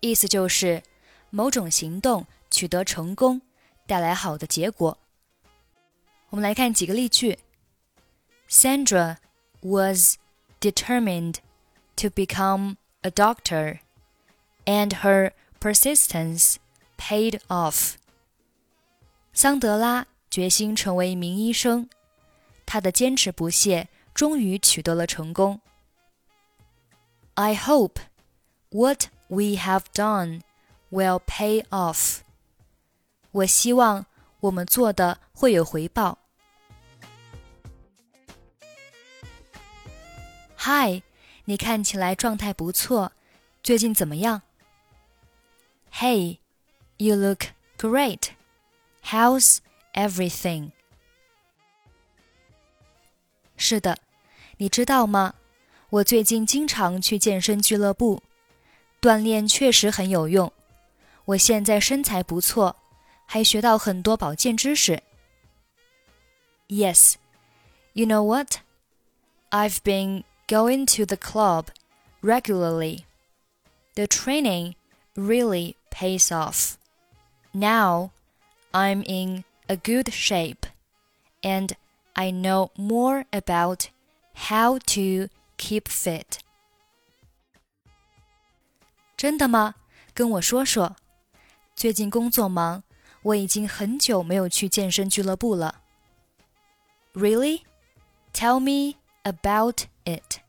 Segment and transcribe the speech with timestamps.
[0.00, 0.82] 意思就是
[1.30, 3.42] 某种行动取得成功，
[3.86, 4.98] 带来好的结果。
[6.30, 7.38] 我们来看几个例句。
[8.48, 9.16] Sandra
[9.60, 10.16] was
[10.60, 11.36] determined
[11.96, 13.80] to become a doctor,
[14.64, 16.56] and her persistence
[16.96, 17.94] paid off.
[19.32, 21.88] 桑德拉决心成为一名医生。
[22.72, 25.60] 他的坚持不懈终于取得了成功。
[27.34, 28.00] I hope
[28.70, 30.42] what we have done
[30.90, 32.18] will pay off。
[33.30, 34.06] 我希望
[34.40, 36.18] 我们做的会有回报。
[40.56, 41.02] Hi，
[41.44, 43.12] 你看起来状态不错，
[43.62, 44.42] 最近怎么样？
[45.92, 47.46] Hey，you look
[47.78, 48.30] great.
[49.04, 49.58] How's
[49.94, 50.72] everything?
[53.56, 53.98] 是的，
[54.58, 55.34] 你知道吗？
[55.90, 58.22] 我最近经常去健身俱乐部，
[59.00, 60.52] 锻炼确实很有用。
[61.24, 62.76] 我现在身材不错，
[63.26, 65.02] 还学到很多保健知识。
[66.68, 67.14] Yes,
[67.94, 68.58] you know what?
[69.50, 71.68] I've been going to the club
[72.20, 73.04] regularly.
[73.94, 74.74] The training
[75.14, 76.74] really pays off.
[77.52, 78.10] Now
[78.72, 80.66] I'm in a good shape
[81.42, 81.70] and
[82.14, 83.86] I know more about
[84.34, 86.38] how to keep fit.
[89.16, 89.74] 真的吗？
[90.14, 90.96] 跟我说说。
[91.74, 92.82] 最近工作忙，
[93.22, 95.82] 我已经很久没有去健身俱乐部了。
[97.14, 97.62] Really?
[98.32, 100.40] Tell me about it.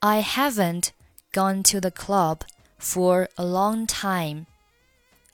[0.00, 0.90] I haven't
[1.32, 2.40] gone to the club
[2.78, 4.46] for a long time.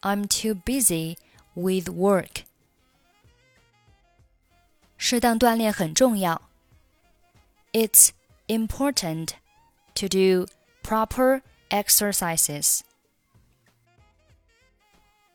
[0.03, 1.17] I'm too busy
[1.55, 2.45] with work.
[5.01, 6.43] 适当锻炼很重要。
[7.73, 8.11] It's
[8.47, 9.31] important
[9.95, 10.47] to do
[10.83, 12.81] proper exercises.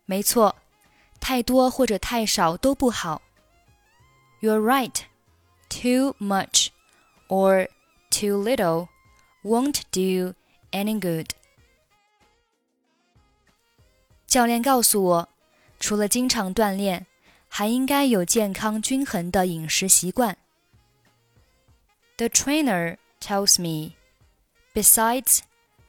[0.06, 0.56] 没错，
[1.20, 3.22] 太多或者太少都不好。
[4.42, 5.04] You're right.
[5.70, 6.68] Too much
[7.30, 7.70] or
[8.10, 8.90] too little
[9.44, 10.34] won't do
[10.72, 11.30] any good.
[14.28, 15.30] 教练告诉我，
[15.80, 17.06] 除了经常锻炼。
[17.56, 20.38] 还应该有健康均衡的饮食习惯。
[22.18, 23.96] The trainer tells me,
[24.74, 25.40] besides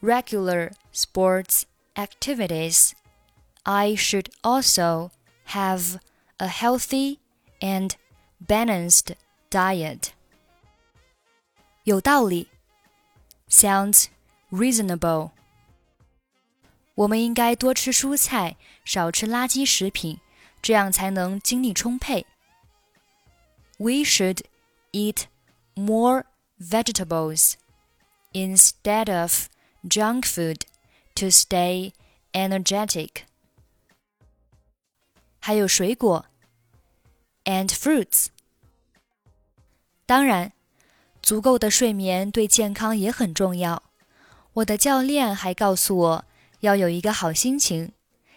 [0.01, 1.63] regular sports
[1.95, 2.93] activities,
[3.65, 5.11] I should also
[5.49, 5.99] have
[6.39, 7.19] a healthy
[7.61, 7.93] and
[8.47, 9.15] balanced
[9.51, 10.09] diet.
[11.85, 12.49] 有道理，
[13.49, 14.07] sounds
[14.51, 15.31] reasonable.
[16.95, 20.19] 我们应该多吃蔬菜，少吃垃圾食品。
[20.61, 22.27] 这样才能精力充沛。
[23.79, 24.43] We should
[24.93, 25.25] eat
[25.75, 26.25] more
[26.61, 27.55] vegetables
[28.33, 29.49] instead of
[29.85, 30.61] junk food
[31.17, 31.93] to stay
[32.33, 33.25] energetic.
[35.41, 36.27] 还有水果
[37.45, 38.27] and fruits。
[40.07, 40.53] 当然，
[41.23, 43.83] 足够的睡眠对健康也很重要。
[44.53, 46.25] 我的教练还告诉我
[46.61, 47.93] 要有一个好心情，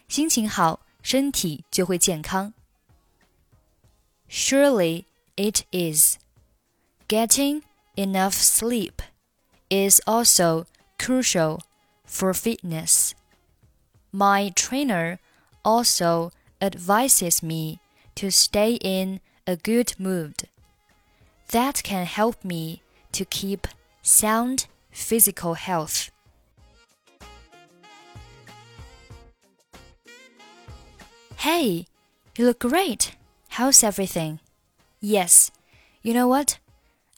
[0.08, 0.79] 心情好。
[1.02, 2.54] 身体就会健康。
[4.30, 5.06] Surely
[5.36, 6.18] it is.
[7.08, 7.62] Getting
[7.96, 9.02] enough sleep
[9.70, 10.66] is also
[10.98, 11.60] crucial
[12.06, 13.14] for fitness.
[14.12, 15.20] My trainer
[15.64, 16.32] also
[16.62, 17.80] advises me
[18.16, 20.48] to stay in a good mood.
[21.52, 22.82] That can help me
[23.12, 23.68] to keep
[24.02, 26.10] sound physical health.
[31.41, 31.87] Hey,
[32.37, 33.17] you look great.
[33.57, 34.41] How's everything?
[35.01, 35.51] Yes,
[36.03, 36.59] you know what?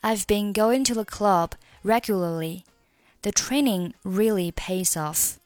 [0.01, 2.63] I've been going to the club regularly.
[3.23, 5.41] The training really pays off.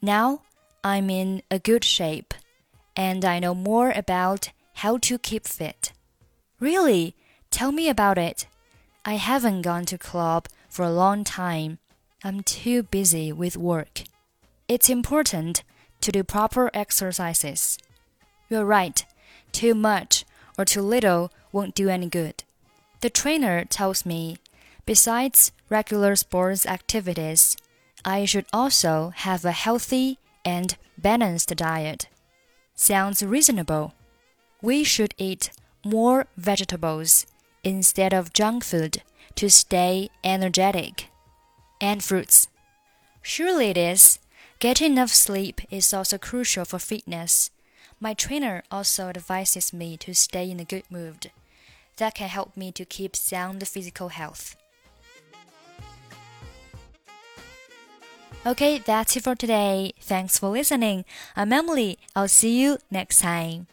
[0.00, 0.42] Now
[0.84, 2.32] I'm in a good shape,
[2.94, 5.90] and I know more about how to keep fit.
[6.60, 7.16] Really?
[7.50, 8.46] Tell me about it.
[9.04, 11.80] I haven't gone to club for a long time.
[12.22, 14.04] I'm too busy with work.
[14.68, 15.64] It's important
[16.00, 17.76] to do proper exercises.
[18.50, 19.04] You're right.
[19.52, 20.24] Too much
[20.58, 22.42] or too little won't do any good.
[23.00, 24.36] The trainer tells me,
[24.84, 27.56] besides regular sports activities,
[28.04, 32.08] I should also have a healthy and balanced diet.
[32.74, 33.94] Sounds reasonable.
[34.60, 35.50] We should eat
[35.84, 37.26] more vegetables
[37.62, 39.02] instead of junk food
[39.36, 41.06] to stay energetic.
[41.80, 42.48] And fruits.
[43.22, 44.18] Surely it is.
[44.58, 47.50] Getting enough sleep is also crucial for fitness.
[48.02, 51.30] My trainer also advises me to stay in a good mood.
[51.98, 54.56] That can help me to keep sound physical health.
[58.46, 59.92] Okay, that's it for today.
[60.00, 61.04] Thanks for listening.
[61.36, 61.98] I'm Emily.
[62.16, 63.66] I'll see you next time.